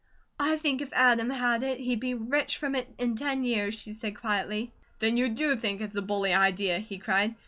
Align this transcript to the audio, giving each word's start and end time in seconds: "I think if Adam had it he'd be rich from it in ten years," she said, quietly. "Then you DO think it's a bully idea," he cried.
"I 0.39 0.55
think 0.57 0.81
if 0.81 0.91
Adam 0.93 1.29
had 1.29 1.61
it 1.61 1.79
he'd 1.79 1.99
be 1.99 2.15
rich 2.15 2.57
from 2.57 2.73
it 2.73 2.87
in 2.97 3.15
ten 3.15 3.43
years," 3.43 3.79
she 3.79 3.93
said, 3.93 4.17
quietly. 4.19 4.71
"Then 4.97 5.15
you 5.15 5.29
DO 5.29 5.55
think 5.57 5.79
it's 5.79 5.95
a 5.95 6.01
bully 6.01 6.33
idea," 6.33 6.79
he 6.79 6.97
cried. 6.97 7.35